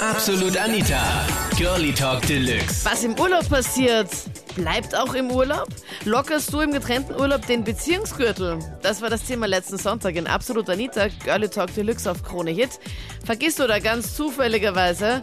[0.00, 1.26] Absolut Anita.
[1.58, 2.86] Girlie Talk Deluxe.
[2.86, 4.08] Was im Urlaub passiert,
[4.56, 5.68] bleibt auch im Urlaub?
[6.06, 8.60] Lockerst du im getrennten Urlaub den Beziehungsgürtel?
[8.82, 12.80] Das war das Thema letzten Sonntag in Absolut Anita, Girlie Talk Deluxe auf Krone Hit.
[13.26, 15.20] Vergisst du da ganz zufälligerweise,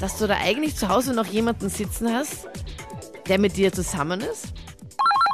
[0.00, 2.48] dass du da eigentlich zu Hause noch jemanden sitzen hast,
[3.28, 4.52] der mit dir zusammen ist?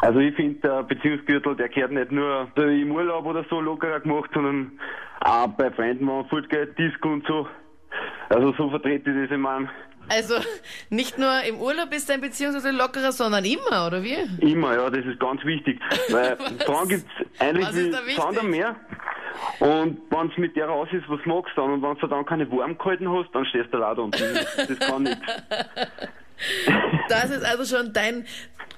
[0.03, 4.29] Also ich finde, der Beziehungsgürtel, der gehört nicht nur im Urlaub oder so lockerer gemacht,
[4.35, 4.79] sondern
[5.21, 7.48] auch bei Freunden, wenn man fortgeht, Disco und so.
[8.29, 9.69] Also so vertrete ich das, ich meine,
[10.09, 10.35] Also
[10.91, 14.16] nicht nur im Urlaub ist dein Beziehungsgürtel lockerer, sondern immer, oder wie?
[14.41, 15.80] immer, ja, das ist ganz wichtig.
[16.11, 17.05] Weil dann
[17.38, 18.16] eigentlich da wichtig?
[18.16, 18.77] Sand am Meer.
[19.61, 21.73] Und wenn mit der raus ist, was magst du dann?
[21.75, 24.23] Und wenn du dann keine warm gehalten hast, dann stehst du leider unten.
[24.57, 25.21] Das, kann nichts.
[27.09, 28.24] Das ist also schon dein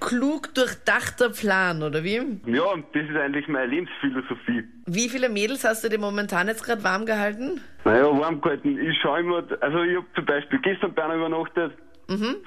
[0.00, 2.20] klug durchdachter Plan, oder wie?
[2.46, 4.64] Ja, und das ist eigentlich meine Lebensphilosophie.
[4.86, 7.60] Wie viele Mädels hast du dir momentan jetzt gerade warm gehalten?
[7.84, 8.78] Naja, warm gehalten.
[8.78, 11.72] Ich schaue immer, also ich habe zum Beispiel gestern bei einer übernachtet,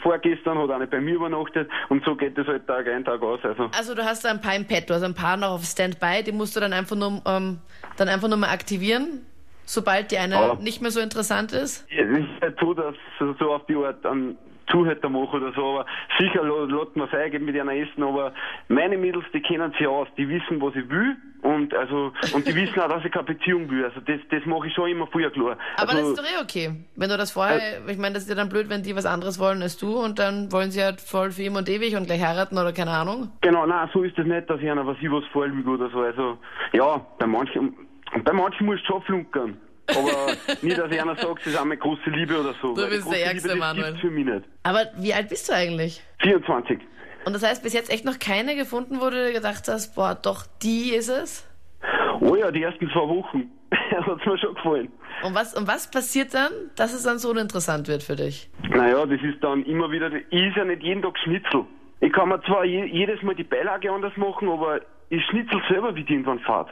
[0.01, 3.39] vorgestern hat eine bei mir übernachtet und so geht das halt Tag ein, Tag aus.
[3.43, 5.63] Also Also du hast da ein paar im Pet, du hast ein paar noch auf
[5.63, 7.59] Standby, die musst du dann einfach nur, ähm,
[7.95, 9.25] dann einfach nur mal aktivieren,
[9.65, 10.55] sobald die eine Ja.
[10.55, 11.85] nicht mehr so interessant ist.
[11.89, 12.95] es ist nicht so, dass
[13.39, 14.37] so auf die Art einen
[14.71, 15.85] Zuhälter mache oder so, aber
[16.17, 18.33] sicher lässt man es mit einer essen, aber
[18.69, 22.55] meine Mädels, die kennen sich aus, die wissen, was ich will und also und die
[22.55, 23.83] wissen auch, dass ich keine Beziehung will.
[23.83, 25.57] Also das, das mache ich schon immer früher klar.
[25.77, 26.75] Aber also, das ist doch eh okay.
[26.95, 29.37] Wenn du das vorher, ich meine, das ist ja dann blöd, wenn die was anderes
[29.39, 32.23] wollen als du und dann wollen sie halt voll für immer und ewig und gleich
[32.23, 33.29] heiraten oder keine Ahnung.
[33.41, 35.99] Genau, nein, so ist das nicht, dass ich einer was ich was vorlüge oder so.
[35.99, 36.37] Also
[36.71, 37.75] ja, bei manchen
[38.23, 39.57] bei manchen muss ich schon flunkern.
[39.87, 42.73] Aber nie, dass einer sagt, das ist auch meine große Liebe oder so.
[42.73, 43.85] Du bist der Ärgste, Liebe, das Manuel.
[43.87, 44.43] gibt's für mich nicht.
[44.63, 46.01] Aber wie alt bist du eigentlich?
[46.21, 46.79] 24.
[47.25, 50.15] Und das heißt, bis jetzt echt noch keine gefunden, wo du dir gedacht hast, boah,
[50.15, 51.47] doch, die ist es?
[52.21, 53.51] Oh ja, die ersten zwei Wochen.
[53.71, 54.91] Hat's mir schon gefallen.
[55.23, 58.49] Und was, und was passiert dann, dass es dann so uninteressant wird für dich?
[58.69, 61.65] Naja, das ist dann immer wieder, ich is ja nicht jeden Tag Schnitzel.
[62.01, 65.95] Ich kann mir zwar je, jedes Mal die Beilage anders machen, aber ich schnitzel selber,
[65.95, 66.69] wie die irgendwann fahrt.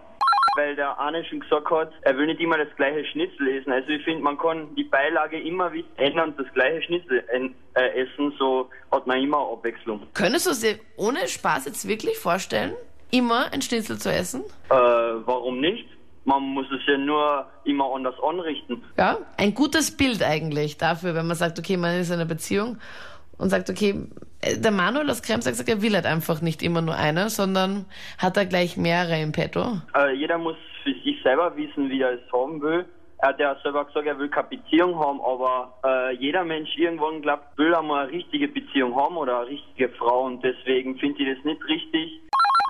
[0.61, 3.72] Weil der Arne schon gesagt hat, er will nicht immer das gleiche Schnitzel essen.
[3.72, 8.01] Also ich finde, man kann die Beilage immer wieder ändern und das gleiche Schnitzel äh,
[8.01, 10.01] essen, so hat man immer Abwechslung.
[10.13, 12.73] Könntest du dir ohne Spaß jetzt wirklich vorstellen,
[13.09, 14.44] immer ein Schnitzel zu essen?
[14.69, 15.88] Äh, warum nicht?
[16.25, 18.83] Man muss es ja nur immer anders anrichten.
[18.97, 22.77] Ja, ein gutes Bild eigentlich dafür, wenn man sagt, okay, man ist in einer Beziehung
[23.39, 23.95] und sagt, okay,
[24.44, 27.85] der Manuel aus Kremsag sagt, er will halt einfach nicht immer nur eine, sondern
[28.18, 29.81] hat da gleich mehrere im Petto.
[29.96, 32.85] Äh, jeder muss für sich selber wissen, wie er es haben will.
[33.19, 37.22] Er hat ja selber gesagt, er will keine Beziehung haben, aber äh, jeder Mensch irgendwann
[37.22, 41.35] glaubt, will einmal eine richtige Beziehung haben oder eine richtige Frau und deswegen finde ich
[41.35, 42.22] das nicht richtig.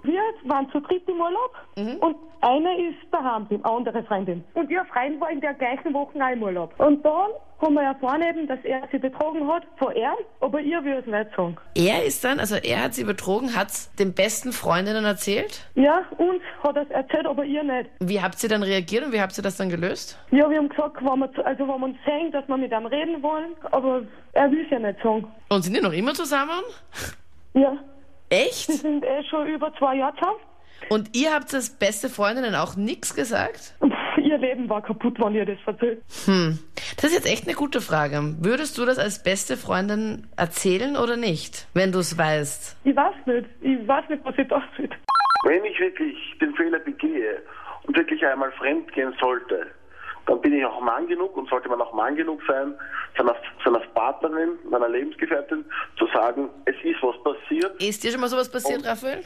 [0.03, 4.43] Wir waren zu dritt im Urlaub und eine ist daheim, die andere Freundin.
[4.55, 6.73] Und ihr Freund war in der gleichen Woche auch im Urlaub.
[6.79, 7.29] Und dann
[7.61, 11.05] haben wir erfahren eben, dass er sie betrogen hat, von er, aber ihr will es
[11.05, 11.55] nicht sagen.
[11.75, 15.69] Er ist dann, also er hat sie betrogen, hat's den besten Freundinnen erzählt.
[15.75, 17.91] Ja, uns hat er es erzählt, aber ihr nicht.
[17.99, 20.17] Wie habt ihr dann reagiert und wie habt ihr das dann gelöst?
[20.31, 22.85] Ja, wir haben gesagt, wenn wir, also wenn wir uns sehen, dass wir mit ihm
[22.87, 24.01] reden wollen, aber
[24.33, 25.27] er will es ja nicht sagen.
[25.49, 26.63] Und sind die noch immer zusammen?
[27.53, 27.77] Ja,
[28.31, 28.69] Echt?
[28.69, 30.39] wir sind eh schon über zwei Jahre zusammen.
[30.89, 33.75] Und ihr habt als beste Freundinnen auch nichts gesagt?
[33.83, 36.01] Pff, ihr Leben war kaputt, wenn ihr das erzählt.
[36.25, 36.57] Hm.
[36.95, 38.35] Das ist jetzt echt eine gute Frage.
[38.39, 42.77] Würdest du das als beste Freundin erzählen oder nicht, wenn du es weißt?
[42.85, 43.47] Ich weiß nicht.
[43.61, 44.89] Ich weiß nicht, was ich da will.
[45.43, 47.41] Wenn ich wirklich den Fehler begehe
[47.83, 49.67] und wirklich einmal fremd gehen sollte,
[50.61, 52.73] ich auch Mann genug und sollte man auch Mann genug sein,
[53.17, 55.65] seiner, seiner Partnerin, meiner Lebensgefährtin
[55.97, 57.81] zu sagen, es ist was passiert.
[57.81, 59.23] Ist dir schon mal sowas passiert, Raphael?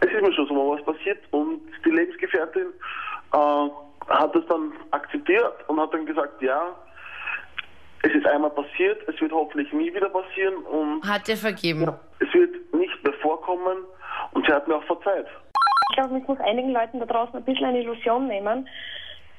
[0.00, 2.66] Es ist mir schon so mal was passiert und die Lebensgefährtin
[3.32, 3.68] äh,
[4.08, 6.74] hat das dann akzeptiert und hat dann gesagt, ja,
[8.02, 11.90] es ist einmal passiert, es wird hoffentlich nie wieder passieren und Hat dir vergeben.
[12.20, 13.78] es wird nicht mehr vorkommen
[14.32, 15.26] und sie hat mir auch verzeiht.
[15.90, 18.68] Ich glaube, es muss einigen Leuten da draußen ein bisschen eine Illusion nehmen.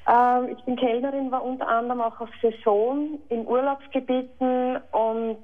[0.08, 5.38] Ähm, ich bin Kellnerin, war unter anderem auch auf Saison in Urlaubsgebieten und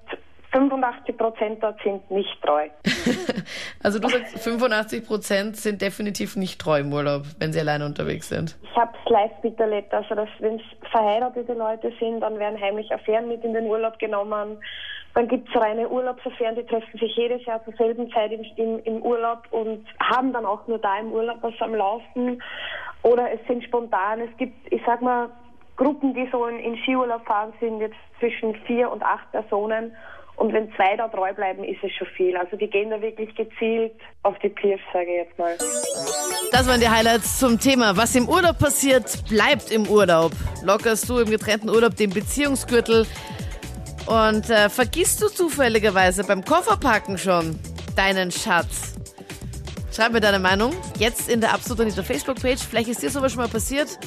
[0.53, 2.69] 85 Prozent dort sind nicht treu.
[3.83, 8.31] Also du sagst, 85 Prozent sind definitiv nicht treu im Urlaub, wenn sie alleine unterwegs
[8.31, 8.57] sind.
[8.63, 12.91] Ich habe es live miterlebt, also dass wenn es verheiratete Leute sind, dann werden heimlich
[12.95, 14.57] Affären mit in den Urlaub genommen.
[15.15, 18.81] Dann gibt es reine Urlaubsaffären, die treffen sich jedes Jahr zur selben Zeit im, im,
[18.85, 22.43] im Urlaub und haben dann auch nur da im Urlaub was am Laufen.
[23.03, 24.21] Oder es sind spontan.
[24.21, 25.31] Es gibt, ich sag mal,
[25.77, 29.93] Gruppen, die so in, in Skiurlaub fahren, sind jetzt zwischen vier und acht Personen.
[30.37, 32.37] Und wenn zwei da treu bleiben, ist es schon viel.
[32.37, 33.93] Also die gehen da wirklich gezielt
[34.25, 35.57] auf die Piers, sage ich jetzt mal.
[36.51, 37.97] Das waren die Highlights zum Thema.
[37.97, 40.33] Was im Urlaub passiert, bleibt im Urlaub.
[40.65, 43.07] Lockerst du im getrennten Urlaub den Beziehungsgürtel?
[44.07, 47.59] Und äh, vergisst du zufälligerweise beim Kofferpacken schon
[47.97, 48.95] deinen Schatz?
[49.95, 50.73] Schreib mir deine Meinung.
[50.99, 52.61] Jetzt in der Absolut Anita Facebook-Page.
[52.69, 53.99] Vielleicht ist dir sowas schon mal passiert.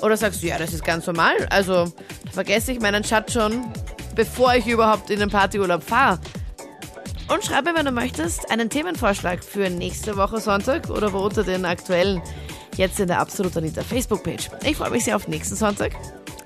[0.00, 1.34] Oder sagst du, ja, das ist ganz normal.
[1.50, 1.92] Also
[2.32, 3.66] vergesse ich meinen Schatz schon,
[4.14, 6.20] bevor ich überhaupt in den Partyurlaub fahre.
[7.28, 11.64] Und schreib mir, wenn du möchtest, einen Themenvorschlag für nächste Woche Sonntag oder unter den
[11.64, 12.22] aktuellen
[12.76, 14.50] jetzt in der Absolut Anita Facebook-Page.
[14.64, 15.92] Ich freue mich sehr auf nächsten Sonntag.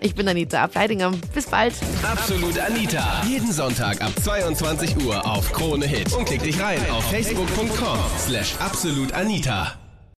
[0.03, 1.13] Ich bin Anita Ableidinger.
[1.35, 1.75] Bis bald.
[2.03, 3.23] Absolut Anita.
[3.27, 6.13] Jeden Sonntag ab 22 Uhr auf Krone Hit.
[6.13, 9.82] Und klick dich rein auf facebook.com slash absolutanita.